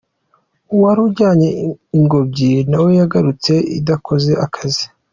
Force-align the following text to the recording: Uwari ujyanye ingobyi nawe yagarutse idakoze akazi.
Uwari 0.73 0.99
ujyanye 1.07 1.49
ingobyi 1.97 2.51
nawe 2.69 2.89
yagarutse 2.99 3.53
idakoze 3.79 4.31
akazi. 4.45 4.85